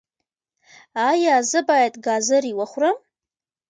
ایا 1.09 1.35
زه 1.51 1.59
باید 1.69 1.93
ګازرې 2.05 2.51
وخورم؟ 2.59 2.97